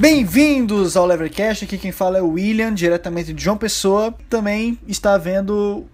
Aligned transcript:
Bem-vindos 0.00 0.96
ao 0.96 1.04
Levercast, 1.04 1.66
aqui 1.66 1.76
quem 1.76 1.92
fala 1.92 2.16
é 2.16 2.22
o 2.22 2.30
William, 2.30 2.72
diretamente 2.72 3.34
de 3.34 3.44
João 3.44 3.58
Pessoa. 3.58 4.14
Também 4.30 4.78
está 4.88 5.12
havendo 5.12 5.84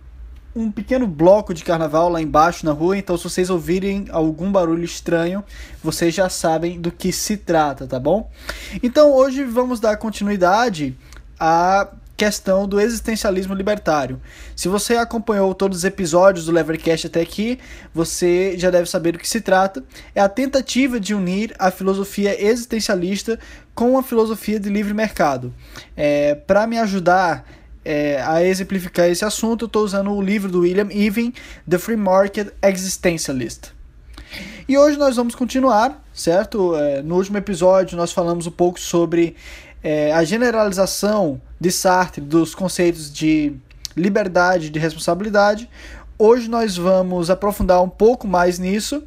um 0.54 0.70
pequeno 0.70 1.08
bloco 1.08 1.52
de 1.52 1.64
carnaval 1.64 2.08
lá 2.08 2.22
embaixo 2.22 2.64
na 2.64 2.70
rua, 2.70 2.96
então 2.96 3.16
se 3.16 3.24
vocês 3.24 3.50
ouvirem 3.50 4.06
algum 4.10 4.52
barulho 4.52 4.84
estranho, 4.84 5.42
vocês 5.82 6.14
já 6.14 6.28
sabem 6.28 6.80
do 6.80 6.92
que 6.92 7.10
se 7.10 7.36
trata, 7.36 7.84
tá 7.84 7.98
bom? 7.98 8.30
Então 8.80 9.12
hoje 9.12 9.42
vamos 9.42 9.80
dar 9.80 9.96
continuidade 9.96 10.96
à 11.36 11.88
questão 12.16 12.66
do 12.66 12.80
existencialismo 12.80 13.54
libertário. 13.54 14.20
Se 14.54 14.68
você 14.68 14.96
acompanhou 14.96 15.54
todos 15.54 15.78
os 15.78 15.84
episódios 15.84 16.46
do 16.46 16.52
Levercast 16.52 17.06
até 17.06 17.20
aqui, 17.20 17.58
você 17.92 18.56
já 18.56 18.70
deve 18.70 18.88
saber 18.88 19.12
do 19.12 19.18
que 19.18 19.28
se 19.28 19.40
trata. 19.40 19.84
É 20.14 20.20
a 20.20 20.28
tentativa 20.28 20.98
de 20.98 21.14
unir 21.14 21.54
a 21.58 21.70
filosofia 21.70 22.42
existencialista 22.42 23.38
com 23.74 23.98
a 23.98 24.02
filosofia 24.02 24.58
de 24.58 24.70
livre 24.70 24.94
mercado. 24.94 25.52
É, 25.96 26.34
Para 26.34 26.66
me 26.66 26.78
ajudar 26.78 27.44
é, 27.84 28.20
a 28.22 28.42
exemplificar 28.42 29.08
esse 29.08 29.24
assunto, 29.24 29.64
eu 29.64 29.66
estou 29.66 29.84
usando 29.84 30.10
o 30.10 30.22
livro 30.22 30.50
do 30.50 30.60
William 30.60 30.88
Even, 30.90 31.32
The 31.68 31.78
Free 31.78 31.96
Market 31.96 32.48
Existentialist. 32.62 33.76
E 34.68 34.76
hoje 34.76 34.98
nós 34.98 35.14
vamos 35.14 35.36
continuar, 35.36 36.04
certo? 36.12 36.74
É, 36.74 37.00
no 37.00 37.14
último 37.14 37.38
episódio 37.38 37.96
nós 37.96 38.10
falamos 38.10 38.46
um 38.46 38.50
pouco 38.50 38.80
sobre 38.80 39.36
é, 39.86 40.12
a 40.12 40.24
generalização 40.24 41.40
de 41.60 41.70
Sartre 41.70 42.20
dos 42.20 42.56
conceitos 42.56 43.08
de 43.08 43.52
liberdade 43.96 44.68
de 44.68 44.80
responsabilidade. 44.80 45.70
Hoje 46.18 46.50
nós 46.50 46.76
vamos 46.76 47.30
aprofundar 47.30 47.80
um 47.80 47.88
pouco 47.88 48.26
mais 48.26 48.58
nisso 48.58 49.04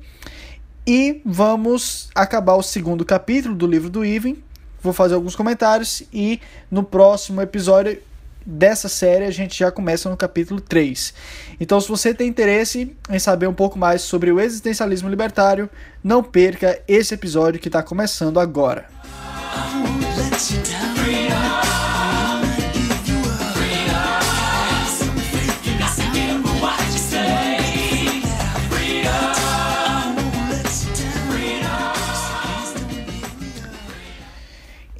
e 0.87 1.21
vamos 1.25 2.07
acabar 2.15 2.55
o 2.55 2.63
segundo 2.63 3.03
capítulo 3.03 3.55
do 3.55 3.67
livro 3.67 3.89
do 3.89 4.05
Even. 4.05 4.41
Vou 4.81 4.93
fazer 4.93 5.15
alguns 5.15 5.35
comentários 5.35 6.01
e 6.13 6.39
no 6.71 6.81
próximo 6.81 7.41
episódio 7.41 8.01
dessa 8.45 8.87
série 8.87 9.25
a 9.25 9.31
gente 9.31 9.59
já 9.59 9.69
começa 9.69 10.09
no 10.09 10.15
capítulo 10.15 10.61
3. 10.61 11.13
Então, 11.59 11.81
se 11.81 11.89
você 11.89 12.13
tem 12.13 12.29
interesse 12.29 12.95
em 13.09 13.19
saber 13.19 13.47
um 13.47 13.53
pouco 13.53 13.77
mais 13.77 14.01
sobre 14.01 14.31
o 14.31 14.39
existencialismo 14.39 15.09
libertário, 15.09 15.69
não 16.01 16.23
perca 16.23 16.81
esse 16.87 17.13
episódio 17.13 17.59
que 17.59 17.67
está 17.67 17.83
começando 17.83 18.39
agora. 18.39 18.98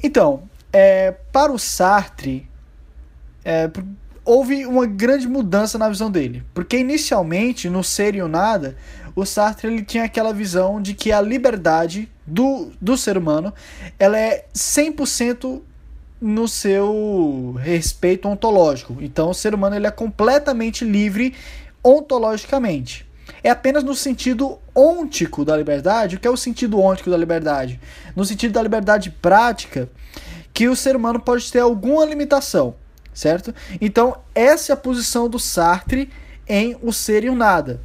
Então, 0.02 0.42
é, 0.72 1.12
para 1.32 1.52
o 1.52 1.58
Sartre, 1.58 2.46
é, 3.44 3.70
houve 4.24 4.66
uma 4.66 4.84
grande 4.84 5.26
mudança 5.26 5.78
na 5.78 5.88
visão 5.88 6.10
dele. 6.10 6.42
Porque 6.52 6.76
inicialmente, 6.76 7.70
no 7.70 7.82
Ser 7.82 8.14
e 8.14 8.20
o 8.20 8.28
Nada, 8.28 8.76
o 9.16 9.24
Sartre 9.24 9.68
ele 9.68 9.84
tinha 9.84 10.04
aquela 10.04 10.34
visão 10.34 10.82
de 10.82 10.94
que 10.94 11.12
a 11.12 11.20
liberdade 11.20 12.10
do, 12.30 12.70
do 12.80 12.96
ser 12.96 13.18
humano 13.18 13.52
ela 13.98 14.18
é 14.18 14.46
100% 14.54 15.60
no 16.20 16.46
seu 16.46 17.56
respeito 17.58 18.28
ontológico. 18.28 18.96
Então, 19.00 19.30
o 19.30 19.34
ser 19.34 19.54
humano 19.54 19.74
ele 19.74 19.86
é 19.86 19.90
completamente 19.90 20.84
livre 20.84 21.34
ontologicamente. 21.82 23.08
É 23.42 23.50
apenas 23.50 23.82
no 23.82 23.94
sentido 23.94 24.58
ôntico 24.74 25.44
da 25.44 25.56
liberdade. 25.56 26.16
O 26.16 26.20
que 26.20 26.26
é 26.26 26.30
o 26.30 26.36
sentido 26.36 26.78
ôntico 26.78 27.10
da 27.10 27.16
liberdade? 27.16 27.80
No 28.14 28.24
sentido 28.24 28.52
da 28.52 28.62
liberdade 28.62 29.10
prática, 29.10 29.88
que 30.52 30.68
o 30.68 30.76
ser 30.76 30.94
humano 30.94 31.18
pode 31.18 31.50
ter 31.50 31.60
alguma 31.60 32.04
limitação, 32.04 32.74
certo? 33.14 33.54
Então, 33.80 34.18
essa 34.34 34.72
é 34.72 34.74
a 34.74 34.76
posição 34.76 35.28
do 35.28 35.38
Sartre 35.38 36.10
em 36.46 36.76
O 36.82 36.92
Ser 36.92 37.24
e 37.24 37.30
o 37.30 37.34
Nada. 37.34 37.80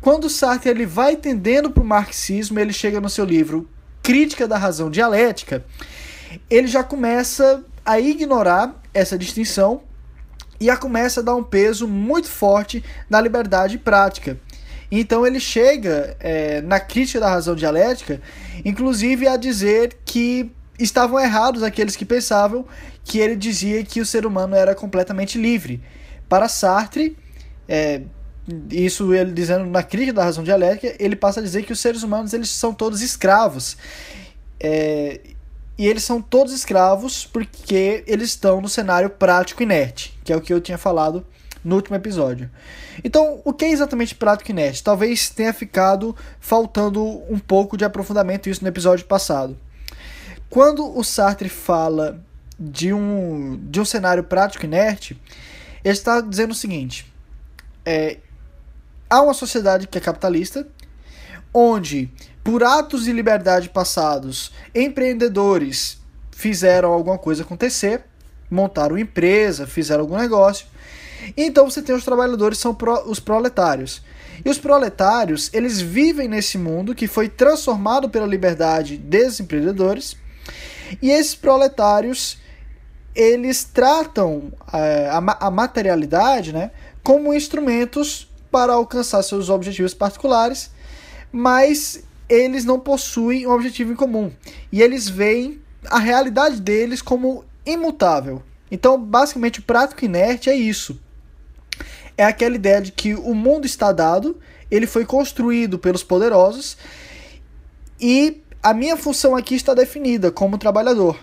Quando 0.00 0.24
o 0.24 0.30
Sartre 0.30 0.70
ele 0.70 0.86
vai 0.86 1.16
tendendo 1.16 1.70
para 1.70 1.82
o 1.82 1.86
marxismo, 1.86 2.58
ele 2.58 2.72
chega 2.72 3.00
no 3.00 3.10
seu 3.10 3.26
livro 3.26 3.68
Crítica 4.04 4.46
da 4.46 4.58
Razão 4.58 4.90
Dialética, 4.90 5.64
ele 6.50 6.66
já 6.66 6.84
começa 6.84 7.64
a 7.82 7.98
ignorar 7.98 8.80
essa 8.92 9.16
distinção 9.16 9.80
e 10.60 10.68
a 10.68 10.76
começa 10.76 11.20
a 11.20 11.22
dar 11.22 11.34
um 11.34 11.42
peso 11.42 11.88
muito 11.88 12.28
forte 12.28 12.84
na 13.08 13.18
liberdade 13.18 13.78
prática. 13.78 14.38
Então 14.90 15.26
ele 15.26 15.40
chega 15.40 16.16
é, 16.20 16.60
na 16.60 16.78
crítica 16.78 17.18
da 17.18 17.30
razão 17.30 17.54
dialética, 17.54 18.20
inclusive 18.62 19.26
a 19.26 19.38
dizer 19.38 19.96
que 20.04 20.52
estavam 20.78 21.18
errados 21.18 21.62
aqueles 21.62 21.96
que 21.96 22.04
pensavam 22.04 22.66
que 23.02 23.18
ele 23.18 23.34
dizia 23.34 23.82
que 23.84 24.02
o 24.02 24.06
ser 24.06 24.26
humano 24.26 24.54
era 24.54 24.74
completamente 24.74 25.38
livre. 25.38 25.82
Para 26.28 26.46
Sartre, 26.46 27.16
é, 27.66 28.02
isso 28.70 29.14
ele 29.14 29.32
dizendo 29.32 29.64
na 29.64 29.82
crítica 29.82 30.12
da 30.12 30.24
razão 30.24 30.44
dialética, 30.44 30.94
ele 30.98 31.16
passa 31.16 31.40
a 31.40 31.42
dizer 31.42 31.64
que 31.64 31.72
os 31.72 31.80
seres 31.80 32.02
humanos 32.02 32.32
eles 32.32 32.50
são 32.50 32.74
todos 32.74 33.00
escravos. 33.00 33.76
É, 34.60 35.20
e 35.76 35.86
eles 35.86 36.04
são 36.04 36.22
todos 36.22 36.52
escravos 36.52 37.26
porque 37.26 38.04
eles 38.06 38.28
estão 38.30 38.60
no 38.60 38.68
cenário 38.68 39.10
prático 39.10 39.62
inerte, 39.62 40.16
que 40.22 40.32
é 40.32 40.36
o 40.36 40.40
que 40.40 40.52
eu 40.52 40.60
tinha 40.60 40.78
falado 40.78 41.26
no 41.64 41.76
último 41.76 41.96
episódio. 41.96 42.50
Então, 43.02 43.40
o 43.44 43.52
que 43.52 43.64
é 43.64 43.70
exatamente 43.70 44.14
prático 44.14 44.50
inerte? 44.50 44.84
Talvez 44.84 45.30
tenha 45.30 45.52
ficado 45.52 46.14
faltando 46.38 47.02
um 47.28 47.38
pouco 47.38 47.76
de 47.76 47.84
aprofundamento 47.84 48.48
isso 48.48 48.62
no 48.62 48.68
episódio 48.68 49.06
passado. 49.06 49.58
Quando 50.48 50.96
o 50.96 51.02
Sartre 51.02 51.48
fala 51.48 52.22
de 52.58 52.92
um, 52.92 53.58
de 53.68 53.80
um 53.80 53.84
cenário 53.84 54.22
prático 54.22 54.64
inerte, 54.64 55.20
ele 55.82 55.94
está 55.94 56.20
dizendo 56.20 56.52
o 56.52 56.54
seguinte: 56.54 57.12
é, 57.84 58.18
há 59.08 59.22
uma 59.22 59.34
sociedade 59.34 59.86
que 59.86 59.98
é 59.98 60.00
capitalista, 60.00 60.66
onde, 61.52 62.10
por 62.42 62.64
atos 62.64 63.04
de 63.04 63.12
liberdade 63.12 63.68
passados, 63.68 64.52
empreendedores 64.74 65.98
fizeram 66.32 66.92
alguma 66.92 67.16
coisa 67.16 67.42
acontecer, 67.42 68.04
montaram 68.50 68.98
empresa, 68.98 69.66
fizeram 69.66 70.02
algum 70.02 70.16
negócio. 70.16 70.66
Então 71.36 71.70
você 71.70 71.80
tem 71.80 71.94
os 71.94 72.04
trabalhadores, 72.04 72.58
são 72.58 72.74
pro, 72.74 73.08
os 73.08 73.20
proletários. 73.20 74.02
E 74.44 74.50
os 74.50 74.58
proletários, 74.58 75.48
eles 75.52 75.80
vivem 75.80 76.28
nesse 76.28 76.58
mundo 76.58 76.94
que 76.94 77.06
foi 77.06 77.28
transformado 77.28 78.10
pela 78.10 78.26
liberdade 78.26 78.96
desses 78.96 79.40
empreendedores. 79.40 80.16
E 81.00 81.10
esses 81.10 81.34
proletários, 81.34 82.38
eles 83.14 83.64
tratam 83.64 84.52
é, 84.72 85.08
a, 85.08 85.46
a 85.46 85.50
materialidade 85.50 86.52
né, 86.52 86.72
como 87.02 87.32
instrumentos 87.32 88.28
para 88.54 88.74
alcançar 88.74 89.20
seus 89.24 89.48
objetivos 89.48 89.94
particulares, 89.94 90.70
mas 91.32 92.04
eles 92.28 92.64
não 92.64 92.78
possuem 92.78 93.48
um 93.48 93.50
objetivo 93.50 93.92
em 93.92 93.96
comum. 93.96 94.30
E 94.70 94.80
eles 94.80 95.08
veem 95.08 95.60
a 95.86 95.98
realidade 95.98 96.60
deles 96.60 97.02
como 97.02 97.44
imutável. 97.66 98.44
Então, 98.70 98.96
basicamente, 98.96 99.58
o 99.58 99.62
prático 99.64 100.04
inerte 100.04 100.48
é 100.48 100.54
isso. 100.54 101.00
É 102.16 102.24
aquela 102.24 102.54
ideia 102.54 102.80
de 102.80 102.92
que 102.92 103.16
o 103.16 103.34
mundo 103.34 103.66
está 103.66 103.90
dado, 103.90 104.38
ele 104.70 104.86
foi 104.86 105.04
construído 105.04 105.76
pelos 105.76 106.04
poderosos 106.04 106.76
e 108.00 108.40
a 108.62 108.72
minha 108.72 108.96
função 108.96 109.34
aqui 109.34 109.56
está 109.56 109.74
definida 109.74 110.30
como 110.30 110.58
trabalhador. 110.58 111.18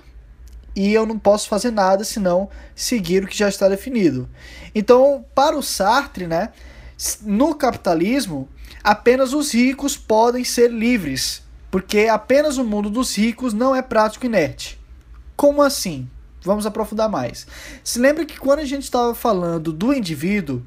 E 0.76 0.94
eu 0.94 1.06
não 1.06 1.18
posso 1.18 1.48
fazer 1.48 1.72
nada 1.72 2.04
senão 2.04 2.50
seguir 2.76 3.24
o 3.24 3.28
que 3.28 3.38
já 3.38 3.48
está 3.48 3.70
definido. 3.70 4.28
Então, 4.76 5.24
para 5.34 5.58
o 5.58 5.64
Sartre, 5.64 6.28
né, 6.28 6.50
no 7.22 7.56
capitalismo, 7.56 8.48
apenas 8.84 9.34
os 9.34 9.54
ricos 9.54 9.98
podem 9.98 10.44
ser 10.44 10.72
livres, 10.72 11.44
porque 11.70 12.08
apenas 12.08 12.58
o 12.58 12.64
mundo 12.64 12.90
dos 12.90 13.18
ricos 13.18 13.54
não 13.54 13.76
é 13.76 13.82
prático 13.82 14.26
inerte. 14.26 14.80
Como 15.36 15.62
assim? 15.62 16.08
Vamos 16.44 16.66
aprofundar 16.66 17.10
mais. 17.10 17.48
Se 17.84 18.00
lembra 18.00 18.26
que 18.26 18.40
quando 18.40 18.60
a 18.60 18.66
gente 18.66 18.84
estava 18.84 19.14
falando 19.14 19.72
do 19.72 19.94
indivíduo, 19.94 20.62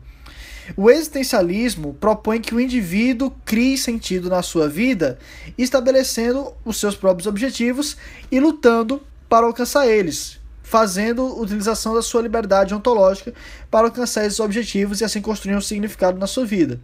o 0.77 0.91
existencialismo 0.91 1.95
propõe 1.95 2.41
que 2.41 2.55
o 2.55 2.61
indivíduo 2.61 3.33
crie 3.45 3.77
sentido 3.77 4.31
na 4.31 4.41
sua 4.41 4.69
vida, 4.69 5.19
estabelecendo 5.59 6.53
os 6.65 6.79
seus 6.79 6.97
próprios 6.97 7.27
objetivos 7.27 7.97
e 8.31 8.41
lutando 8.41 9.03
para 9.29 9.47
alcançar 9.47 9.87
eles, 9.87 10.39
fazendo 10.64 11.38
utilização 11.40 11.94
da 11.94 12.02
sua 12.02 12.22
liberdade 12.22 12.75
ontológica 12.75 13.32
para 13.70 13.87
alcançar 13.87 14.26
esses 14.26 14.40
objetivos 14.40 15.00
e 15.00 15.05
assim 15.05 15.20
construir 15.20 15.55
um 15.55 15.61
significado 15.61 16.19
na 16.19 16.26
sua 16.26 16.44
vida. 16.44 16.81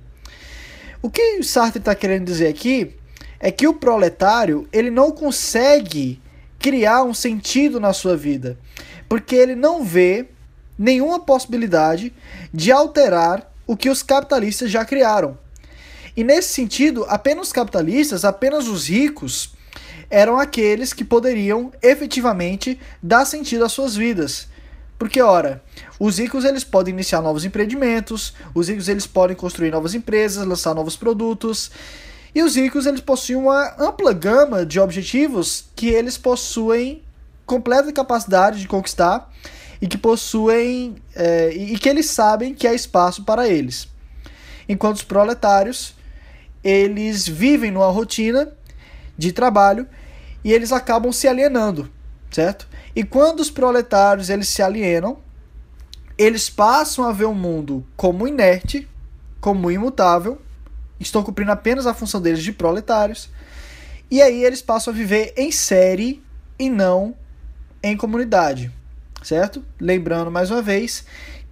O 1.02 1.10
que 1.10 1.42
Sartre 1.42 1.78
está 1.78 1.94
querendo 1.94 2.26
dizer 2.26 2.46
aqui 2.46 2.94
é 3.40 3.50
que 3.50 3.66
o 3.66 3.74
proletário 3.74 4.68
ele 4.70 4.90
não 4.90 5.10
consegue 5.10 6.20
criar 6.58 7.02
um 7.02 7.14
sentido 7.14 7.80
na 7.80 7.94
sua 7.94 8.16
vida, 8.16 8.58
porque 9.08 9.34
ele 9.34 9.56
não 9.56 9.82
vê 9.82 10.28
nenhuma 10.78 11.18
possibilidade 11.18 12.12
de 12.52 12.70
alterar 12.70 13.50
o 13.66 13.76
que 13.76 13.88
os 13.88 14.02
capitalistas 14.02 14.70
já 14.70 14.84
criaram. 14.84 15.38
E 16.14 16.22
nesse 16.22 16.52
sentido, 16.52 17.06
apenas 17.08 17.46
os 17.46 17.52
capitalistas, 17.52 18.26
apenas 18.26 18.68
os 18.68 18.88
ricos, 18.88 19.54
eram 20.10 20.38
aqueles 20.38 20.92
que 20.92 21.04
poderiam 21.04 21.72
efetivamente 21.80 22.78
dar 23.02 23.24
sentido 23.24 23.64
às 23.64 23.72
suas 23.72 23.94
vidas. 23.94 24.48
Porque, 24.98 25.22
ora, 25.22 25.62
os 25.98 26.18
ricos 26.18 26.44
eles 26.44 26.64
podem 26.64 26.92
iniciar 26.92 27.22
novos 27.22 27.44
empreendimentos, 27.44 28.34
os 28.54 28.68
ricos 28.68 28.88
eles 28.88 29.06
podem 29.06 29.36
construir 29.36 29.70
novas 29.70 29.94
empresas, 29.94 30.46
lançar 30.46 30.74
novos 30.74 30.96
produtos, 30.96 31.70
e 32.34 32.42
os 32.42 32.54
ricos 32.56 32.84
eles 32.84 33.00
possuem 33.00 33.38
uma 33.38 33.74
ampla 33.78 34.12
gama 34.12 34.66
de 34.66 34.78
objetivos 34.78 35.64
que 35.74 35.88
eles 35.88 36.18
possuem 36.18 37.02
completa 37.46 37.92
capacidade 37.92 38.60
de 38.60 38.68
conquistar 38.68 39.32
e 39.80 39.86
que 39.88 39.96
possuem 39.96 40.96
é, 41.14 41.50
e 41.52 41.78
que 41.78 41.88
eles 41.88 42.06
sabem 42.06 42.54
que 42.54 42.68
há 42.68 42.74
espaço 42.74 43.24
para 43.24 43.48
eles. 43.48 43.88
Enquanto 44.68 44.96
os 44.96 45.02
proletários 45.02 45.94
eles 46.62 47.26
vivem 47.26 47.70
numa 47.70 47.90
rotina 47.90 48.52
de 49.16 49.32
trabalho 49.32 49.86
e 50.44 50.52
eles 50.52 50.72
acabam 50.72 51.12
se 51.12 51.28
alienando, 51.28 51.90
certo? 52.30 52.68
E 52.94 53.04
quando 53.04 53.40
os 53.40 53.50
proletários 53.50 54.30
eles 54.30 54.48
se 54.48 54.62
alienam, 54.62 55.18
eles 56.16 56.50
passam 56.50 57.04
a 57.04 57.12
ver 57.12 57.24
o 57.24 57.34
mundo 57.34 57.86
como 57.96 58.28
inerte, 58.28 58.88
como 59.40 59.70
imutável, 59.70 60.40
estão 60.98 61.22
cumprindo 61.22 61.52
apenas 61.52 61.86
a 61.86 61.94
função 61.94 62.20
deles 62.20 62.42
de 62.42 62.52
proletários, 62.52 63.30
e 64.10 64.20
aí 64.20 64.44
eles 64.44 64.60
passam 64.60 64.92
a 64.92 64.96
viver 64.96 65.32
em 65.36 65.50
série 65.50 66.22
e 66.58 66.68
não 66.68 67.14
em 67.82 67.96
comunidade, 67.96 68.70
certo? 69.22 69.64
Lembrando 69.80 70.30
mais 70.30 70.50
uma 70.50 70.60
vez 70.60 71.04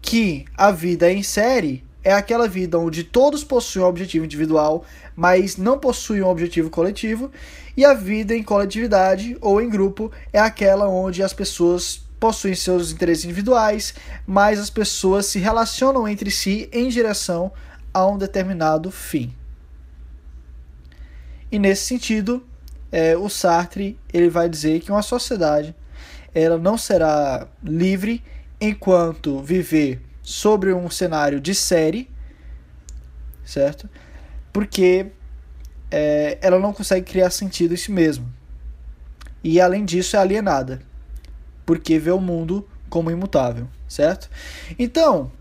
que 0.03 0.45
a 0.57 0.71
vida 0.71 1.11
em 1.11 1.23
série 1.23 1.85
é 2.03 2.13
aquela 2.13 2.49
vida 2.49 2.79
onde 2.79 3.05
todos 3.05 3.45
possuem 3.45 3.85
um 3.85 3.89
objetivo 3.89 4.25
individual, 4.25 4.85
mas 5.17 5.57
não 5.57 5.79
possuem 5.79 6.23
um 6.23 6.29
objetivo 6.29 6.71
coletivo, 6.71 7.31
e 7.77 7.85
a 7.85 7.95
vida 7.95 8.35
em 8.35 8.43
coletividade 8.43 9.37
ou 9.41 9.61
em 9.61 9.69
grupo 9.69 10.11
é 10.33 10.39
aquela 10.39 10.89
onde 10.89 11.23
as 11.23 11.33
pessoas 11.33 12.01
possuem 12.19 12.55
seus 12.55 12.91
interesses 12.93 13.25
individuais, 13.25 13.95
mas 14.27 14.59
as 14.59 14.71
pessoas 14.71 15.27
se 15.27 15.39
relacionam 15.39 16.09
entre 16.09 16.31
si 16.31 16.69
em 16.73 16.89
direção 16.89 17.53
a 17.93 18.07
um 18.07 18.19
determinado 18.19 18.91
fim. 18.91 19.33
E 21.51 21.59
nesse 21.59 21.87
sentido, 21.87 22.45
é, 22.91 23.17
o 23.17 23.29
Sartre 23.29 23.99
ele 24.13 24.29
vai 24.29 24.49
dizer 24.49 24.81
que 24.81 24.91
uma 24.91 25.03
sociedade 25.03 25.75
ela 26.35 26.59
não 26.59 26.77
será 26.77 27.47
livre 27.63 28.23
enquanto 28.61 29.41
viver 29.41 30.01
sobre 30.29 30.75
um 30.75 30.91
cenário 30.91 31.41
de 31.41 31.55
série, 31.55 32.11
certo? 33.43 33.89
Porque 34.53 35.07
é, 35.91 36.37
ela 36.43 36.59
não 36.59 36.71
consegue 36.71 37.11
criar 37.11 37.31
sentido 37.31 37.73
em 37.73 37.79
si 37.79 37.91
mesma. 37.91 38.27
E 39.43 39.59
além 39.59 39.87
disso 39.87 40.17
é 40.17 40.19
alienada, 40.19 40.83
porque 41.65 41.99
vê 41.99 42.11
o 42.11 42.21
mundo 42.21 42.69
como 42.91 43.11
imutável, 43.11 43.67
certo? 43.89 44.29
Então, 44.79 45.33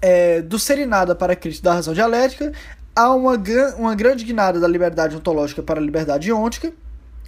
é, 0.00 0.40
do 0.40 0.58
ser 0.58 0.78
e 0.78 0.86
nada 0.86 1.14
para 1.14 1.34
a 1.34 1.36
crítica 1.36 1.68
da 1.68 1.74
razão 1.74 1.92
dialética, 1.92 2.50
há 2.96 3.14
uma, 3.14 3.34
uma 3.76 3.94
grande 3.94 4.24
guinada 4.24 4.58
da 4.58 4.66
liberdade 4.66 5.16
ontológica 5.16 5.62
para 5.62 5.78
a 5.78 5.84
liberdade 5.84 6.32
ôntica, 6.32 6.72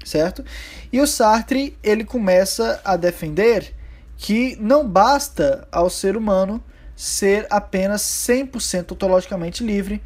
certo? 0.02 0.42
E 0.90 0.98
o 0.98 1.06
Sartre 1.06 1.76
ele 1.82 2.06
começa 2.06 2.80
a 2.82 2.96
defender 2.96 3.78
que 4.20 4.54
não 4.60 4.86
basta 4.86 5.66
ao 5.72 5.88
ser 5.88 6.14
humano 6.14 6.62
ser 6.94 7.46
apenas 7.48 8.02
100% 8.02 8.92
ontologicamente 8.92 9.64
livre, 9.64 10.02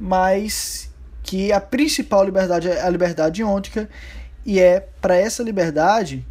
mas 0.00 0.92
que 1.22 1.52
a 1.52 1.60
principal 1.60 2.24
liberdade 2.24 2.68
é 2.68 2.82
a 2.82 2.90
liberdade 2.90 3.44
ôntica 3.44 3.88
e 4.44 4.58
é 4.58 4.80
para 5.00 5.14
essa 5.14 5.44
liberdade 5.44 6.26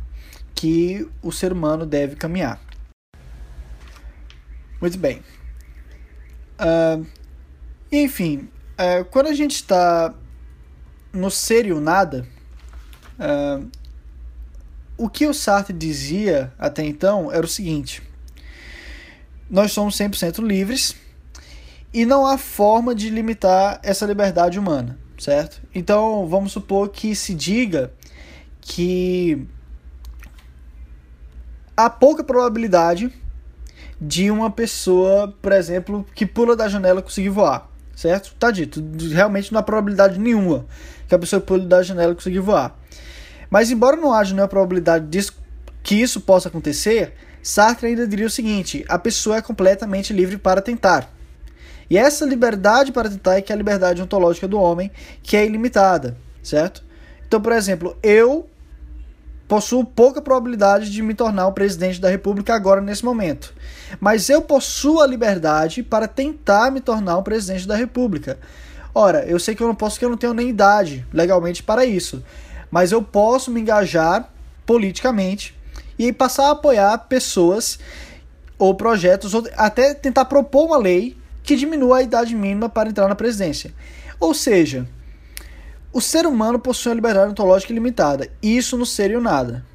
que 0.54 1.10
o 1.22 1.32
ser 1.32 1.54
humano 1.54 1.86
deve 1.86 2.18
caminhar. 2.18 2.60
Muito 4.82 4.98
bem. 4.98 5.24
Uh, 6.60 7.06
enfim, 7.90 8.50
uh, 8.74 9.06
quando 9.06 9.28
a 9.28 9.34
gente 9.34 9.56
está 9.56 10.14
no 11.14 11.32
ser 11.32 11.66
e 11.66 11.72
o 11.72 11.80
nada, 11.80 12.28
uh, 13.18 13.81
o 15.02 15.10
que 15.10 15.26
o 15.26 15.34
Sartre 15.34 15.76
dizia 15.76 16.54
até 16.60 16.86
então 16.86 17.32
era 17.32 17.44
o 17.44 17.50
seguinte: 17.50 18.04
nós 19.50 19.72
somos 19.72 19.98
100% 19.98 20.46
livres 20.46 20.96
e 21.92 22.06
não 22.06 22.24
há 22.24 22.38
forma 22.38 22.94
de 22.94 23.10
limitar 23.10 23.80
essa 23.82 24.06
liberdade 24.06 24.60
humana, 24.60 25.00
certo? 25.18 25.60
Então, 25.74 26.28
vamos 26.28 26.52
supor 26.52 26.90
que 26.90 27.16
se 27.16 27.34
diga 27.34 27.92
que 28.62 29.48
há 31.76 31.90
pouca 31.90 32.24
probabilidade 32.24 33.12
de 34.00 34.30
uma 34.30 34.52
pessoa, 34.52 35.36
por 35.42 35.52
exemplo, 35.52 36.06
que 36.14 36.28
pula 36.28 36.56
da 36.56 36.70
janela 36.70 37.02
conseguir 37.02 37.30
voar, 37.30 37.68
certo? 37.96 38.36
Tá 38.36 38.52
dito, 38.52 38.84
realmente 39.12 39.52
não 39.52 39.60
há 39.60 39.64
probabilidade 39.64 40.20
nenhuma 40.20 40.68
que 41.08 41.16
a 41.16 41.20
pessoa 41.20 41.42
pule 41.42 41.66
da 41.66 41.82
janela 41.82 42.14
conseguir 42.14 42.40
voar. 42.40 42.80
Mas 43.52 43.70
embora 43.70 43.98
não 43.98 44.14
haja 44.14 44.34
nenhuma 44.34 44.48
probabilidade 44.48 45.06
disso, 45.08 45.34
que 45.84 45.96
isso 45.96 46.22
possa 46.22 46.48
acontecer, 46.48 47.14
Sartre 47.44 47.88
ainda 47.88 48.08
diria 48.08 48.26
o 48.26 48.30
seguinte: 48.30 48.86
a 48.88 48.98
pessoa 48.98 49.38
é 49.38 49.42
completamente 49.42 50.14
livre 50.14 50.38
para 50.38 50.62
tentar. 50.62 51.14
E 51.90 51.98
essa 51.98 52.26
liberdade 52.26 52.94
para 52.94 53.10
tentar 53.10 53.36
é 53.36 53.42
que 53.42 53.52
é 53.52 53.56
a 53.56 53.58
liberdade 53.58 54.02
ontológica 54.02 54.48
do 54.48 54.58
homem, 54.58 54.90
que 55.22 55.36
é 55.36 55.46
ilimitada, 55.46 56.18
certo? 56.42 56.82
Então, 57.28 57.42
por 57.42 57.52
exemplo, 57.52 57.98
eu 58.02 58.50
possuo 59.46 59.84
pouca 59.84 60.22
probabilidade 60.22 60.90
de 60.90 61.02
me 61.02 61.14
tornar 61.14 61.48
o 61.48 61.52
presidente 61.52 62.00
da 62.00 62.10
República 62.10 62.56
agora 62.56 62.80
nesse 62.80 63.04
momento. 63.04 63.54
Mas 64.00 64.30
eu 64.30 64.42
possuo 64.42 65.02
a 65.02 65.08
liberdade 65.08 65.84
para 65.84 66.08
tentar 66.08 66.72
me 66.72 66.80
tornar 66.80 67.18
o 67.18 67.24
presidente 67.24 67.68
da 67.68 67.76
República. 67.76 68.40
Ora, 68.96 69.26
eu 69.26 69.38
sei 69.38 69.54
que 69.54 69.62
eu 69.62 69.68
não 69.68 69.76
posso, 69.76 70.00
que 70.00 70.06
eu 70.06 70.10
não 70.10 70.16
tenho 70.16 70.34
nem 70.34 70.48
idade 70.48 71.06
legalmente 71.12 71.62
para 71.62 71.84
isso. 71.84 72.24
Mas 72.72 72.92
eu 72.92 73.04
posso 73.04 73.52
me 73.52 73.60
engajar 73.62 74.32
politicamente 74.66 75.56
e 76.00 76.12
passar 76.12 76.48
a 76.48 76.52
apoiar 76.52 76.98
pessoas 77.10 77.78
ou 78.58 78.74
projetos, 78.74 79.34
ou 79.34 79.44
até 79.58 79.94
tentar 79.94 80.26
propor 80.26 80.66
uma 80.68 80.78
lei 80.78 81.18
que 81.44 81.56
diminua 81.56 81.98
a 81.98 82.02
idade 82.02 82.36
mínima 82.36 82.70
para 82.70 82.90
entrar 82.90 83.08
na 83.08 83.16
presidência. 83.16 83.74
Ou 84.20 84.34
seja, 84.34 84.88
o 85.92 86.00
ser 86.00 86.26
humano 86.26 86.60
possui 86.60 86.92
uma 86.92 86.96
liberdade 86.96 87.32
ontológica 87.32 87.74
ilimitada, 87.74 88.30
e 88.42 88.56
isso 88.56 88.78
não 88.78 88.86
seria 88.86 89.20
nada. 89.20 89.66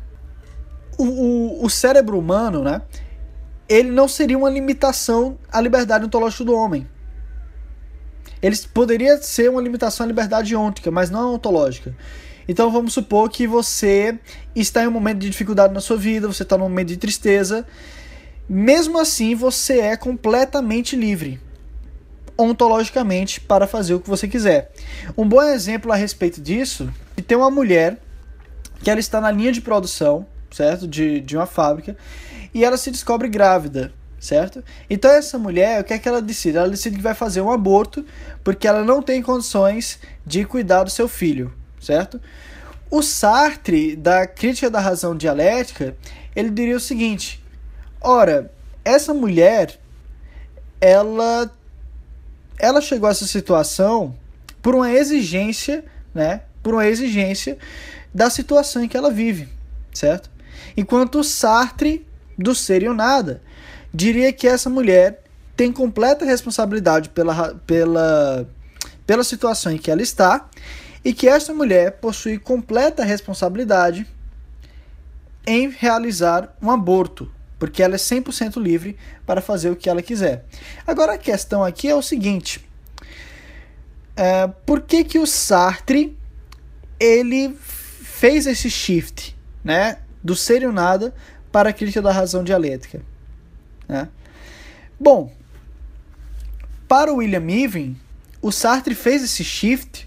O, 0.96 1.04
o, 1.04 1.64
o 1.64 1.70
cérebro 1.70 2.18
humano, 2.18 2.62
né, 2.62 2.80
ele 3.68 3.90
não 3.90 4.08
seria 4.08 4.38
uma 4.38 4.48
limitação 4.48 5.36
à 5.52 5.60
liberdade 5.60 6.04
ontológica 6.04 6.44
do 6.44 6.54
homem. 6.54 6.88
Ele 8.40 8.56
poderia 8.72 9.20
ser 9.20 9.50
uma 9.50 9.60
limitação 9.60 10.04
à 10.04 10.06
liberdade 10.06 10.54
ôntica, 10.54 10.90
mas 10.90 11.10
não 11.10 11.34
ontológica. 11.34 11.94
Então 12.48 12.70
vamos 12.70 12.92
supor 12.92 13.28
que 13.28 13.46
você 13.46 14.18
está 14.54 14.84
em 14.84 14.86
um 14.86 14.92
momento 14.92 15.18
de 15.18 15.30
dificuldade 15.30 15.74
na 15.74 15.80
sua 15.80 15.96
vida, 15.96 16.28
você 16.28 16.42
está 16.42 16.56
num 16.56 16.64
momento 16.64 16.88
de 16.88 16.96
tristeza. 16.96 17.66
Mesmo 18.48 18.98
assim, 18.98 19.34
você 19.34 19.80
é 19.80 19.96
completamente 19.96 20.94
livre, 20.94 21.40
ontologicamente, 22.38 23.40
para 23.40 23.66
fazer 23.66 23.94
o 23.94 24.00
que 24.00 24.08
você 24.08 24.28
quiser. 24.28 24.70
Um 25.16 25.28
bom 25.28 25.42
exemplo 25.42 25.90
a 25.90 25.96
respeito 25.96 26.40
disso 26.40 26.92
é 27.16 27.22
tem 27.22 27.36
uma 27.36 27.50
mulher 27.50 27.98
que 28.80 28.90
ela 28.90 29.00
está 29.00 29.20
na 29.20 29.32
linha 29.32 29.50
de 29.50 29.60
produção, 29.60 30.24
certo? 30.52 30.86
De, 30.86 31.20
de 31.20 31.36
uma 31.36 31.46
fábrica, 31.46 31.96
e 32.54 32.64
ela 32.64 32.76
se 32.76 32.92
descobre 32.92 33.28
grávida, 33.28 33.92
certo? 34.20 34.62
Então 34.88 35.10
essa 35.10 35.36
mulher, 35.36 35.80
o 35.80 35.84
que 35.84 35.94
é 35.94 35.98
que 35.98 36.08
ela 36.08 36.22
decide? 36.22 36.58
Ela 36.58 36.70
decide 36.70 36.96
que 36.96 37.02
vai 37.02 37.14
fazer 37.14 37.40
um 37.40 37.50
aborto 37.50 38.06
porque 38.44 38.68
ela 38.68 38.84
não 38.84 39.02
tem 39.02 39.20
condições 39.20 39.98
de 40.24 40.44
cuidar 40.44 40.84
do 40.84 40.90
seu 40.90 41.08
filho 41.08 41.52
certo? 41.86 42.20
O 42.90 43.02
Sartre, 43.02 43.96
da 43.96 44.26
crítica 44.26 44.68
da 44.68 44.80
razão 44.80 45.16
dialética, 45.16 45.96
ele 46.34 46.50
diria 46.50 46.76
o 46.76 46.80
seguinte: 46.80 47.42
ora, 48.00 48.52
essa 48.84 49.14
mulher, 49.14 49.78
ela, 50.80 51.50
ela 52.58 52.80
chegou 52.80 53.08
a 53.08 53.12
essa 53.12 53.26
situação 53.26 54.14
por 54.60 54.74
uma 54.74 54.90
exigência, 54.90 55.84
né? 56.14 56.42
Por 56.62 56.74
uma 56.74 56.86
exigência 56.86 57.56
da 58.12 58.30
situação 58.30 58.82
em 58.82 58.88
que 58.88 58.96
ela 58.96 59.10
vive, 59.10 59.48
certo? 59.92 60.30
Enquanto 60.76 61.20
o 61.20 61.24
Sartre, 61.24 62.06
do 62.36 62.54
ser 62.54 62.82
e 62.82 62.88
o 62.88 62.94
nada, 62.94 63.42
diria 63.92 64.32
que 64.32 64.46
essa 64.46 64.68
mulher 64.68 65.22
tem 65.56 65.72
completa 65.72 66.24
responsabilidade 66.24 67.08
pela, 67.08 67.54
pela, 67.66 68.46
pela 69.06 69.24
situação 69.24 69.72
em 69.72 69.78
que 69.78 69.90
ela 69.90 70.02
está 70.02 70.48
e 71.06 71.14
que 71.14 71.28
esta 71.28 71.54
mulher 71.54 71.92
possui 71.98 72.36
completa 72.36 73.04
responsabilidade 73.04 74.04
em 75.46 75.70
realizar 75.70 76.52
um 76.60 76.68
aborto, 76.68 77.30
porque 77.60 77.80
ela 77.80 77.94
é 77.94 77.96
100% 77.96 78.60
livre 78.60 78.96
para 79.24 79.40
fazer 79.40 79.70
o 79.70 79.76
que 79.76 79.88
ela 79.88 80.02
quiser. 80.02 80.44
Agora 80.84 81.12
a 81.12 81.18
questão 81.18 81.62
aqui 81.62 81.88
é 81.88 81.94
o 81.94 82.02
seguinte: 82.02 82.68
é, 84.16 84.48
por 84.66 84.80
que, 84.80 85.04
que 85.04 85.16
o 85.20 85.28
Sartre 85.28 86.18
ele 86.98 87.56
fez 87.56 88.48
esse 88.48 88.68
shift, 88.68 89.36
né, 89.62 89.98
do 90.24 90.34
ser 90.34 90.62
e 90.62 90.66
o 90.66 90.72
nada 90.72 91.14
para 91.52 91.70
a 91.70 91.72
crítica 91.72 92.02
da 92.02 92.10
razão 92.10 92.42
dialética. 92.42 93.00
Né? 93.86 94.08
Bom, 94.98 95.32
para 96.88 97.12
o 97.12 97.18
William 97.18 97.48
Ivey, 97.48 97.96
o 98.42 98.50
Sartre 98.50 98.96
fez 98.96 99.22
esse 99.22 99.44
shift 99.44 100.06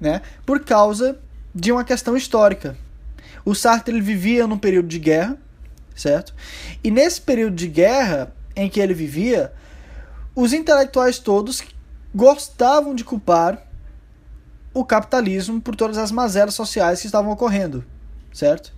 né, 0.00 0.22
por 0.46 0.60
causa 0.60 1.18
de 1.54 1.70
uma 1.70 1.84
questão 1.84 2.16
histórica. 2.16 2.76
O 3.44 3.54
Sartre 3.54 3.94
ele 3.94 4.02
vivia 4.02 4.46
num 4.46 4.58
período 4.58 4.88
de 4.88 4.98
guerra, 4.98 5.36
certo? 5.94 6.34
E 6.82 6.90
nesse 6.90 7.20
período 7.20 7.56
de 7.56 7.66
guerra 7.66 8.32
em 8.54 8.68
que 8.68 8.80
ele 8.80 8.94
vivia, 8.94 9.52
os 10.34 10.52
intelectuais 10.52 11.18
todos 11.18 11.62
gostavam 12.14 12.94
de 12.94 13.04
culpar 13.04 13.66
o 14.72 14.84
capitalismo 14.84 15.60
por 15.60 15.74
todas 15.74 15.98
as 15.98 16.10
mazelas 16.10 16.54
sociais 16.54 17.00
que 17.00 17.06
estavam 17.06 17.32
ocorrendo, 17.32 17.84
certo? 18.32 18.72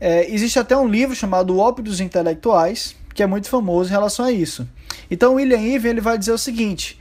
É, 0.00 0.30
existe 0.32 0.58
até 0.58 0.76
um 0.76 0.88
livro 0.88 1.14
chamado 1.14 1.54
O 1.54 1.58
Ópio 1.58 1.84
dos 1.84 2.00
Intelectuais, 2.00 2.96
que 3.14 3.22
é 3.22 3.26
muito 3.26 3.48
famoso 3.48 3.88
em 3.88 3.92
relação 3.92 4.24
a 4.24 4.32
isso. 4.32 4.68
Então, 5.10 5.34
William 5.34 5.58
Ivey 5.58 5.90
ele 5.90 6.00
vai 6.00 6.18
dizer 6.18 6.32
o 6.32 6.38
seguinte: 6.38 7.00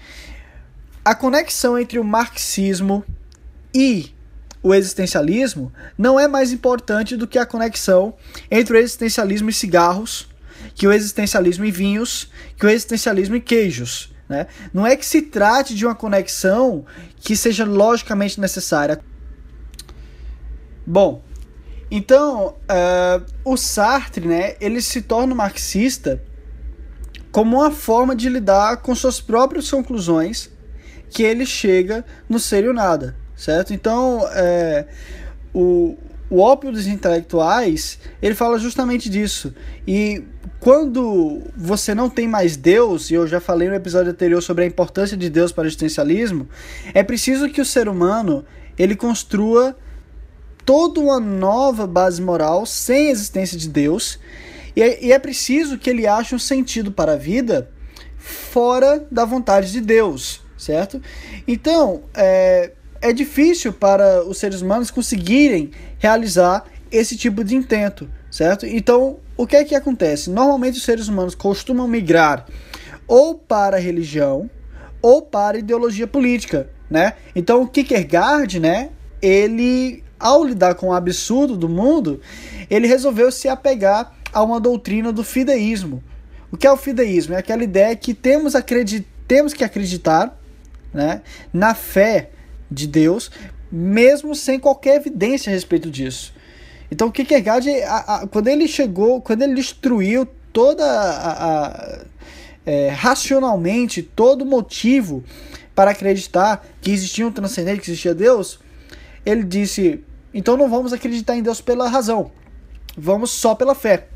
a 1.04 1.16
conexão 1.16 1.78
entre 1.78 1.98
o 1.98 2.04
marxismo 2.04 3.04
e 3.74 4.14
o 4.62 4.74
existencialismo 4.74 5.74
não 5.98 6.20
é 6.20 6.28
mais 6.28 6.52
importante 6.54 7.18
do 7.18 7.28
que 7.28 7.38
a 7.38 7.46
conexão 7.46 8.16
entre 8.50 8.78
o 8.78 8.80
existencialismo 8.80 9.50
e 9.50 9.54
cigarros, 9.54 10.30
que 10.74 10.88
o 10.88 10.94
existencialismo 10.94 11.66
e 11.66 11.72
vinhos, 11.72 12.32
que 12.58 12.66
o 12.66 12.70
existencialismo 12.70 13.36
e 13.36 13.42
queijos. 13.42 14.14
Né? 14.30 14.48
Não 14.74 14.88
é 14.88 14.96
que 14.96 15.06
se 15.06 15.22
trate 15.22 15.76
de 15.76 15.86
uma 15.86 15.94
conexão 15.94 16.86
que 17.20 17.36
seja 17.36 17.66
logicamente 17.66 18.40
necessária. 18.40 19.02
Bom, 20.86 21.24
então 21.92 22.56
uh, 22.64 23.26
o 23.46 23.58
Sartre, 23.58 24.28
né, 24.28 24.56
ele 24.60 24.82
se 24.82 25.02
torna 25.02 25.36
marxista 25.36 26.22
como 27.32 27.58
uma 27.58 27.72
forma 27.72 28.16
de 28.16 28.30
lidar 28.30 28.78
com 28.78 28.96
suas 28.96 29.20
próprias 29.20 29.70
conclusões 29.70 30.50
que 31.10 31.24
ele 31.24 31.46
chega 31.46 32.06
no 32.28 32.40
ser 32.40 32.64
e 32.64 32.70
o 32.70 32.74
nada, 32.74 33.16
certo? 33.36 33.74
Então, 33.74 34.28
é, 34.32 34.86
o, 35.54 35.98
o 36.30 36.40
ópio 36.40 36.72
dos 36.72 36.88
intelectuais, 36.88 38.00
ele 38.22 38.36
fala 38.36 38.58
justamente 38.58 39.10
disso. 39.10 39.54
E 39.88 40.24
quando 40.60 41.42
você 41.56 41.94
não 41.94 42.10
tem 42.10 42.28
mais 42.28 42.56
Deus, 42.56 43.12
e 43.12 43.14
eu 43.14 43.28
já 43.28 43.40
falei 43.40 43.68
no 43.68 43.76
episódio 43.76 44.12
anterior 44.12 44.42
sobre 44.42 44.64
a 44.64 44.68
importância 44.68 45.18
de 45.18 45.30
Deus 45.30 45.52
para 45.52 45.64
o 45.64 45.68
existencialismo, 45.68 46.48
é 46.94 47.04
preciso 47.04 47.50
que 47.50 47.62
o 47.62 47.66
ser 47.66 47.88
humano 47.88 48.46
ele 48.78 48.96
construa 48.96 49.76
toda 50.66 51.00
uma 51.00 51.20
nova 51.20 51.86
base 51.86 52.22
moral 52.22 52.66
sem 52.66 53.10
existência 53.10 53.58
de 53.58 53.68
Deus, 53.68 54.20
e 54.76 54.82
é, 54.82 55.04
e 55.04 55.12
é 55.12 55.20
preciso 55.20 55.78
que 55.78 55.90
ele 55.90 56.08
ache 56.08 56.34
um 56.34 56.40
sentido 56.40 56.92
para 56.92 57.14
a 57.14 57.18
vida 57.18 57.70
fora 58.18 59.06
da 59.12 59.26
vontade 59.26 59.72
de 59.72 59.82
Deus, 59.82 60.42
certo? 60.58 61.02
Então, 61.48 62.04
é, 62.14 62.72
é 63.04 63.12
difícil 63.12 63.74
para 63.74 64.24
os 64.24 64.38
seres 64.38 64.62
humanos 64.62 64.90
conseguirem 64.90 65.72
realizar 66.00 66.64
esse 66.90 67.18
tipo 67.18 67.44
de 67.44 67.54
intento, 67.54 68.10
certo? 68.32 68.66
Então, 68.66 69.18
o 69.36 69.46
que 69.46 69.58
é 69.58 69.64
que 69.66 69.76
acontece? 69.76 70.30
Normalmente 70.30 70.78
os 70.78 70.86
seres 70.86 71.10
humanos 71.10 71.36
costumam 71.36 71.86
migrar 71.86 72.46
ou 73.06 73.36
para 73.36 73.76
a 73.76 73.80
religião 73.80 74.50
ou 75.02 75.22
para 75.22 75.58
a 75.58 75.60
ideologia 75.60 76.08
política, 76.08 76.70
né? 76.90 77.14
Então, 77.36 77.62
o 77.62 77.68
Kierkegaard, 77.68 78.58
né, 78.62 78.92
ele 79.22 80.02
ao 80.18 80.46
lidar 80.46 80.76
com 80.76 80.88
o 80.88 80.94
absurdo 80.94 81.58
do 81.58 81.68
mundo, 81.68 82.22
ele 82.70 82.88
resolveu 82.88 83.30
se 83.34 83.50
apegar 83.50 84.16
a 84.32 84.42
uma 84.42 84.62
doutrina 84.62 85.12
do 85.12 85.26
fideísmo. 85.26 86.02
O 86.50 86.56
que 86.56 86.66
é 86.66 86.72
o 86.72 86.78
fideísmo? 86.78 87.34
É 87.34 87.40
aquela 87.40 87.66
ideia 87.66 87.94
que 87.98 88.14
temos, 88.14 88.54
temos 89.28 89.54
que 89.54 89.66
acreditar 89.66 90.40
né, 90.94 91.22
na 91.52 91.76
fé 91.76 92.30
de 92.74 92.88
Deus, 92.88 93.32
mesmo 93.72 94.36
sem 94.36 94.60
qualquer 94.60 94.96
evidência 94.96 95.50
a 95.50 95.54
respeito 95.54 95.90
disso. 95.90 96.34
Então, 96.92 97.08
o 97.08 97.12
Kierkegaard, 97.12 97.70
a, 97.84 97.98
a, 97.98 98.28
quando 98.28 98.48
ele 98.48 98.68
chegou, 98.68 99.22
quando 99.22 99.42
ele 99.42 99.56
destruiu 99.56 100.28
toda 100.52 100.86
a, 100.86 101.66
a 101.66 102.06
é, 102.66 102.90
racionalmente 102.90 104.02
todo 104.02 104.46
motivo 104.46 105.24
para 105.76 105.92
acreditar 105.92 106.66
que 106.82 106.92
existia 106.92 107.28
um 107.28 107.32
transcendente, 107.32 107.82
que 107.82 107.90
existia 107.90 108.14
Deus, 108.14 108.60
ele 109.26 109.44
disse: 109.44 110.04
então 110.34 110.56
não 110.56 110.70
vamos 110.70 110.94
acreditar 110.94 111.36
em 111.36 111.42
Deus 111.42 111.62
pela 111.62 111.90
razão, 111.90 112.32
vamos 112.98 113.32
só 113.32 113.56
pela 113.56 113.76
fé. 113.76 114.08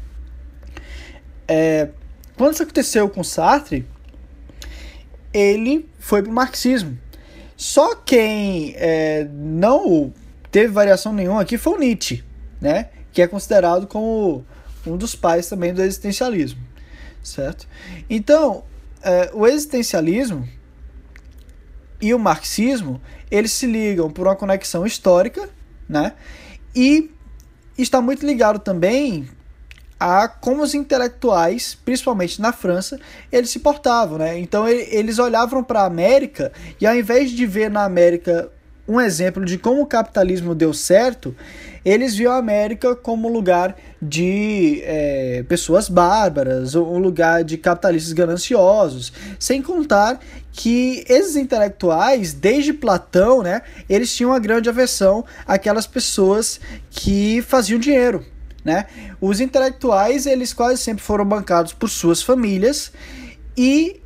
É, 1.47 1.89
quando 2.35 2.53
isso 2.53 2.63
aconteceu 2.63 3.09
com 3.09 3.23
Sartre, 3.23 3.85
ele 5.33 5.89
foi 5.99 6.21
para 6.21 6.31
o 6.31 6.33
marxismo. 6.33 6.97
Só 7.57 7.95
quem 7.95 8.73
é, 8.77 9.27
não 9.33 10.13
teve 10.51 10.67
variação 10.67 11.11
nenhuma 11.11 11.41
aqui 11.41 11.57
foi 11.57 11.73
o 11.73 11.79
Nietzsche, 11.79 12.23
né? 12.61 12.89
que 13.17 13.21
é 13.23 13.27
considerado 13.27 13.87
como 13.87 14.45
um 14.85 14.95
dos 14.95 15.15
pais 15.15 15.49
também 15.49 15.73
do 15.73 15.81
existencialismo, 15.81 16.61
certo? 17.23 17.67
Então, 18.07 18.63
é, 19.01 19.31
o 19.33 19.47
existencialismo 19.47 20.47
e 21.99 22.13
o 22.13 22.19
marxismo 22.19 23.01
eles 23.31 23.51
se 23.53 23.65
ligam 23.65 24.11
por 24.11 24.27
uma 24.27 24.35
conexão 24.35 24.85
histórica, 24.85 25.49
né? 25.89 26.13
E 26.75 27.09
está 27.75 27.99
muito 28.01 28.23
ligado 28.23 28.59
também 28.59 29.27
a 29.99 30.27
como 30.27 30.61
os 30.61 30.73
intelectuais, 30.73 31.77
principalmente 31.83 32.41
na 32.41 32.53
França, 32.53 32.99
eles 33.31 33.49
se 33.49 33.59
portavam, 33.59 34.17
né? 34.17 34.37
Então 34.37 34.67
eles 34.67 35.19
olhavam 35.19 35.63
para 35.63 35.81
a 35.81 35.85
América 35.85 36.51
e 36.79 36.85
ao 36.85 36.95
invés 36.95 37.31
de 37.31 37.45
ver 37.45 37.69
na 37.69 37.83
América 37.83 38.51
um 38.87 39.01
exemplo 39.01 39.43
de 39.43 39.57
como 39.57 39.81
o 39.81 39.85
capitalismo 39.85 40.55
deu 40.55 40.73
certo, 40.73 41.35
eles 41.83 42.15
viam 42.15 42.31
a 42.31 42.37
América 42.37 42.95
como 42.95 43.27
lugar 43.27 43.75
de 44.01 44.81
é, 44.83 45.43
pessoas 45.47 45.89
bárbaras, 45.89 46.73
um 46.73 46.97
lugar 46.97 47.43
de 47.43 47.57
capitalistas 47.57 48.13
gananciosos, 48.13 49.11
sem 49.37 49.61
contar 49.61 50.19
que 50.53 51.03
esses 51.07 51.35
intelectuais, 51.35 52.33
desde 52.33 52.71
Platão, 52.71 53.43
né, 53.43 53.61
eles 53.89 54.15
tinham 54.15 54.31
uma 54.31 54.39
grande 54.39 54.69
aversão 54.69 55.25
àquelas 55.45 55.85
pessoas 55.85 56.59
que 56.89 57.41
faziam 57.41 57.79
dinheiro, 57.79 58.25
né? 58.67 58.85
Os 59.21 59.39
intelectuais, 59.39 60.25
eles 60.25 60.51
quase 60.51 60.81
sempre 60.81 61.01
foram 61.01 61.23
bancados 61.23 61.71
por 61.71 61.89
suas 61.89 62.21
famílias 62.21 62.91
e 63.55 64.01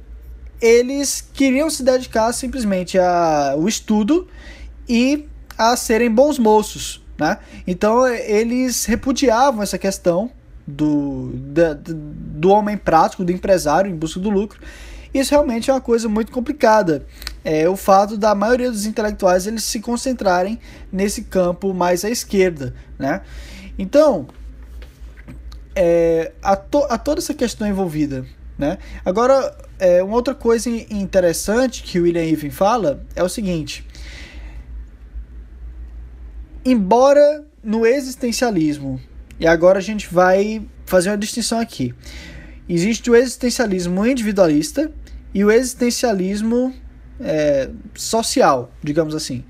eles 0.61 1.27
queriam 1.33 1.67
se 1.67 1.81
dedicar 1.81 2.31
simplesmente 2.31 2.99
ao 2.99 3.67
estudo 3.67 4.27
e 4.87 5.27
a 5.57 5.75
serem 5.75 6.11
bons 6.11 6.37
moços, 6.37 7.03
né? 7.17 7.39
Então 7.65 8.07
eles 8.07 8.85
repudiavam 8.85 9.63
essa 9.63 9.79
questão 9.79 10.29
do, 10.67 11.31
da, 11.33 11.73
do 11.73 12.49
homem 12.49 12.77
prático, 12.77 13.23
do 13.23 13.31
empresário 13.31 13.89
em 13.89 13.95
busca 13.95 14.19
do 14.19 14.29
lucro. 14.29 14.59
Isso 15.11 15.31
realmente 15.31 15.71
é 15.71 15.73
uma 15.73 15.81
coisa 15.81 16.07
muito 16.07 16.31
complicada. 16.31 17.03
É 17.43 17.67
o 17.67 17.75
fato 17.75 18.15
da 18.15 18.35
maioria 18.35 18.69
dos 18.69 18.85
intelectuais 18.85 19.47
eles 19.47 19.63
se 19.63 19.79
concentrarem 19.79 20.59
nesse 20.91 21.23
campo 21.23 21.73
mais 21.73 22.05
à 22.05 22.11
esquerda, 22.11 22.75
né? 22.99 23.21
Então, 23.79 24.27
é, 25.75 26.31
a, 26.41 26.55
to, 26.55 26.85
a 26.89 26.97
toda 26.97 27.19
essa 27.19 27.33
questão 27.33 27.67
envolvida, 27.67 28.25
né? 28.57 28.77
Agora, 29.03 29.55
é, 29.79 30.03
uma 30.03 30.15
outra 30.15 30.35
coisa 30.35 30.69
interessante 30.69 31.83
que 31.83 31.99
o 31.99 32.03
William 32.03 32.23
Ivey 32.23 32.51
fala 32.51 33.03
é 33.15 33.23
o 33.23 33.29
seguinte: 33.29 33.85
embora 36.63 37.43
no 37.63 37.85
existencialismo, 37.85 38.99
e 39.39 39.47
agora 39.47 39.79
a 39.79 39.81
gente 39.81 40.13
vai 40.13 40.65
fazer 40.85 41.09
uma 41.09 41.17
distinção 41.17 41.59
aqui. 41.59 41.93
Existe 42.67 43.09
o 43.09 43.15
existencialismo 43.15 44.05
individualista 44.05 44.91
e 45.33 45.43
o 45.43 45.51
existencialismo 45.51 46.73
é, 47.19 47.69
social, 47.95 48.71
digamos 48.83 49.15
assim. 49.15 49.43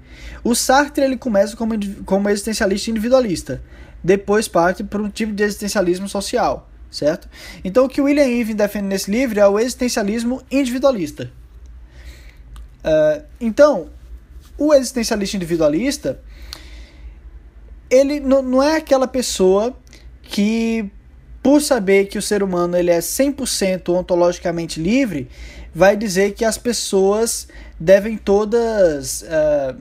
O 0.44 0.56
Sartre 0.56 1.04
ele 1.04 1.18
começa 1.18 1.56
como, 1.56 1.74
como 2.06 2.30
existencialista 2.30 2.90
individualista, 2.90 3.62
depois 4.04 4.48
parte 4.48 4.84
para 4.84 5.02
um 5.02 5.10
tipo 5.10 5.34
de 5.34 5.44
existencialismo 5.44 6.08
social, 6.10 6.70
certo? 6.90 7.30
Então 7.64 7.86
o 7.86 7.90
que 7.90 8.02
William 8.02 8.26
Ivey 8.26 8.54
defende 8.54 8.88
nesse 8.88 9.12
livro 9.12 9.40
é 9.40 9.48
o 9.48 9.60
existencialismo 9.60 10.42
individualista. 10.52 11.32
Uh, 12.84 13.24
então, 13.40 13.90
o 14.58 14.74
existencialista 14.74 15.36
individualista 15.38 16.20
ele 17.92 18.22
não 18.22 18.64
é 18.64 18.78
aquela 18.78 19.06
pessoa 19.06 19.76
que, 20.24 20.90
por 21.44 21.62
saber 21.62 22.06
que 22.06 22.18
o 22.18 22.22
ser 22.22 22.42
humano 22.42 22.78
ele 22.78 22.90
é 22.90 23.00
100% 23.00 23.90
ontologicamente 23.90 24.82
livre, 24.82 25.28
vai 25.76 25.98
dizer 25.98 26.34
que 26.34 26.46
as 26.46 26.58
pessoas 26.58 27.50
devem 27.78 28.18
todas 28.18 29.24
uh, 29.24 29.78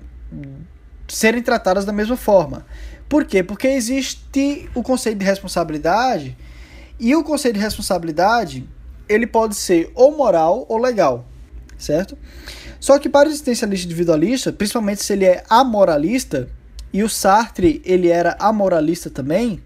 serem 1.06 1.40
tratadas 1.40 1.84
da 1.84 1.92
mesma 1.92 2.16
forma. 2.16 2.66
Por 3.10 3.24
quê? 3.24 3.42
Porque 3.42 3.66
existe 3.66 4.70
o 4.72 4.84
conceito 4.84 5.18
de 5.18 5.24
responsabilidade 5.24 6.36
e 6.96 7.12
o 7.16 7.24
conceito 7.24 7.56
de 7.56 7.60
responsabilidade 7.60 8.68
ele 9.08 9.26
pode 9.26 9.56
ser 9.56 9.90
ou 9.96 10.16
moral 10.16 10.64
ou 10.68 10.78
legal, 10.78 11.26
certo? 11.76 12.16
Só 12.78 13.00
que 13.00 13.08
para 13.08 13.28
o 13.28 13.32
existencialista 13.32 13.84
individualista, 13.84 14.52
principalmente 14.52 15.02
se 15.02 15.12
ele 15.12 15.24
é 15.24 15.42
amoralista, 15.50 16.48
e 16.92 17.02
o 17.02 17.08
Sartre 17.08 17.82
ele 17.84 18.06
era 18.06 18.36
amoralista 18.38 19.10
também, 19.10 19.60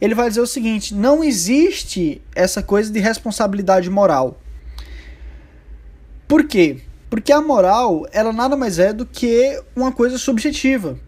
ele 0.00 0.16
vai 0.16 0.28
dizer 0.28 0.40
o 0.40 0.46
seguinte: 0.46 0.92
não 0.92 1.22
existe 1.22 2.20
essa 2.34 2.64
coisa 2.64 2.92
de 2.92 2.98
responsabilidade 2.98 3.88
moral. 3.88 4.40
Por 6.26 6.48
quê? 6.48 6.80
Porque 7.08 7.32
a 7.32 7.40
moral, 7.40 8.08
ela 8.10 8.32
nada 8.32 8.56
mais 8.56 8.80
é 8.80 8.92
do 8.92 9.06
que 9.06 9.62
uma 9.76 9.92
coisa 9.92 10.18
subjetiva. 10.18 10.98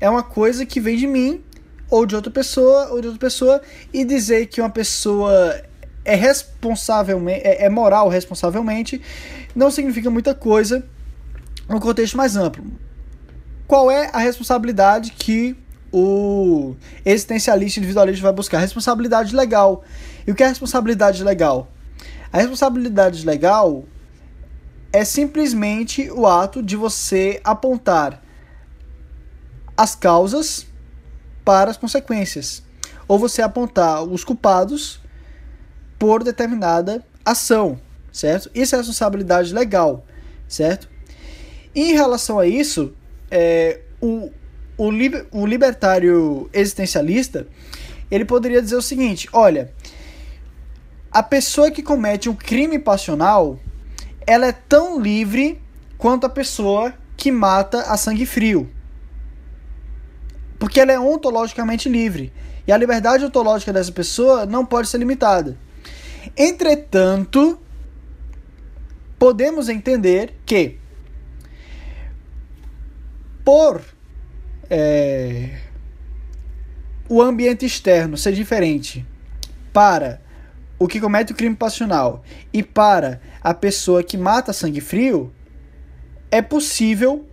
É 0.00 0.08
uma 0.08 0.22
coisa 0.22 0.64
que 0.64 0.80
vem 0.80 0.96
de 0.96 1.06
mim 1.06 1.42
ou 1.90 2.06
de 2.06 2.14
outra 2.14 2.30
pessoa 2.30 2.88
ou 2.90 3.00
de 3.00 3.08
outra 3.08 3.20
pessoa 3.20 3.60
e 3.92 4.04
dizer 4.04 4.46
que 4.46 4.60
uma 4.60 4.70
pessoa 4.70 5.60
é 6.04 6.14
responsavelmente 6.14 7.40
é, 7.44 7.64
é 7.64 7.68
moral 7.68 8.08
responsavelmente 8.08 9.00
não 9.54 9.70
significa 9.70 10.10
muita 10.10 10.34
coisa 10.34 10.84
no 11.68 11.80
contexto 11.80 12.16
mais 12.16 12.36
amplo. 12.36 12.64
Qual 13.66 13.90
é 13.90 14.08
a 14.12 14.18
responsabilidade 14.18 15.12
que 15.12 15.56
o 15.92 16.74
existencialista 17.04 17.80
individualista 17.80 18.22
vai 18.22 18.32
buscar? 18.32 18.58
Responsabilidade 18.58 19.34
legal. 19.34 19.84
E 20.26 20.30
o 20.30 20.34
que 20.34 20.42
é 20.42 20.48
responsabilidade 20.48 21.22
legal? 21.22 21.68
A 22.32 22.38
responsabilidade 22.38 23.26
legal 23.26 23.84
é 24.92 25.04
simplesmente 25.04 26.10
o 26.10 26.26
ato 26.26 26.62
de 26.62 26.76
você 26.76 27.40
apontar 27.44 28.22
as 29.78 29.94
causas 29.94 30.66
para 31.44 31.70
as 31.70 31.76
consequências, 31.76 32.64
ou 33.06 33.16
você 33.16 33.40
apontar 33.40 34.02
os 34.02 34.24
culpados 34.24 35.00
por 35.96 36.24
determinada 36.24 37.02
ação, 37.24 37.80
certo? 38.12 38.50
Isso 38.52 38.74
é 38.74 38.78
responsabilidade 38.78 39.54
legal, 39.54 40.04
certo? 40.48 40.88
Em 41.72 41.92
relação 41.92 42.40
a 42.40 42.46
isso, 42.46 42.92
é, 43.30 43.82
o, 44.00 44.32
o, 44.76 44.90
liber, 44.90 45.26
o 45.30 45.46
libertário 45.46 46.50
existencialista 46.52 47.46
ele 48.10 48.24
poderia 48.24 48.60
dizer 48.60 48.76
o 48.76 48.82
seguinte: 48.82 49.28
olha, 49.32 49.72
a 51.10 51.22
pessoa 51.22 51.70
que 51.70 51.82
comete 51.82 52.28
um 52.28 52.34
crime 52.34 52.80
passional 52.80 53.60
ela 54.26 54.46
é 54.46 54.52
tão 54.52 55.00
livre 55.00 55.62
quanto 55.96 56.26
a 56.26 56.28
pessoa 56.28 56.92
que 57.16 57.30
mata 57.30 57.82
a 57.82 57.96
sangue 57.96 58.26
frio. 58.26 58.68
Porque 60.58 60.80
ela 60.80 60.92
é 60.92 60.98
ontologicamente 60.98 61.88
livre. 61.88 62.32
E 62.66 62.72
a 62.72 62.76
liberdade 62.76 63.24
ontológica 63.24 63.72
dessa 63.72 63.92
pessoa 63.92 64.44
não 64.44 64.64
pode 64.66 64.88
ser 64.88 64.98
limitada. 64.98 65.56
Entretanto, 66.36 67.58
podemos 69.18 69.68
entender 69.68 70.34
que, 70.44 70.78
por 73.44 73.82
é, 74.68 75.58
o 77.08 77.22
ambiente 77.22 77.64
externo 77.64 78.16
ser 78.16 78.32
diferente 78.32 79.06
para 79.72 80.20
o 80.78 80.86
que 80.86 81.00
comete 81.00 81.32
o 81.32 81.34
crime 81.34 81.56
passional 81.56 82.22
e 82.52 82.62
para 82.62 83.20
a 83.40 83.54
pessoa 83.54 84.02
que 84.02 84.16
mata 84.16 84.52
sangue 84.52 84.80
frio, 84.80 85.32
é 86.30 86.42
possível 86.42 87.26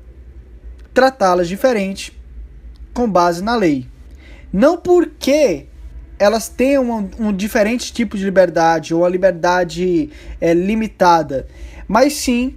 tratá-las 0.93 1.47
diferente 1.47 2.17
com 2.95 3.07
base 3.07 3.43
na 3.43 3.55
lei. 3.55 3.87
Não 4.51 4.75
porque 4.75 5.67
elas 6.17 6.49
tenham 6.49 6.89
um, 6.89 7.27
um 7.27 7.31
diferente 7.31 7.93
tipo 7.93 8.17
de 8.17 8.23
liberdade 8.23 8.91
ou 8.91 9.05
a 9.05 9.09
liberdade 9.09 10.09
é, 10.41 10.51
limitada, 10.53 11.45
mas 11.87 12.13
sim 12.13 12.55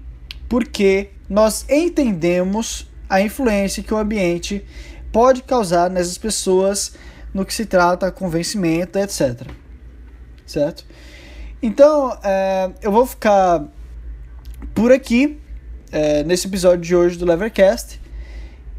porque 0.49 1.11
nós 1.29 1.67
entendemos 1.69 2.91
a 3.11 3.21
influência 3.21 3.83
que 3.83 3.93
o 3.93 3.99
ambiente 3.99 4.65
pode 5.13 5.43
causar 5.43 5.91
nessas 5.91 6.17
pessoas 6.17 6.95
no 7.35 7.45
que 7.45 7.53
se 7.53 7.67
trata 7.67 8.11
convencimento, 8.11 8.99
etc 8.99 9.47
certo? 10.49 10.85
Então, 11.63 12.17
é, 12.23 12.71
eu 12.83 12.91
vou 12.91 13.07
ficar 13.07 13.65
por 14.75 14.91
aqui 14.91 15.39
é, 15.93 16.25
nesse 16.25 16.47
episódio 16.47 16.81
de 16.81 16.97
hoje 16.97 17.19
do 17.19 17.27
Levercast 17.27 18.01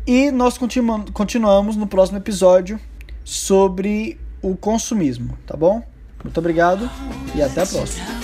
e 0.05 0.31
nós 0.31 0.57
continu 0.57 1.05
continuamos 1.13 1.75
no 1.75 1.87
próximo 1.87 2.17
episódio 2.17 2.79
sobre 3.23 4.19
o 4.41 4.55
consumismo, 4.55 5.37
tá 5.45 5.55
bom? 5.55 5.83
Muito 6.23 6.37
obrigado 6.37 6.89
e 7.35 7.41
até 7.41 7.61
a 7.61 7.65
próxima. 7.65 8.18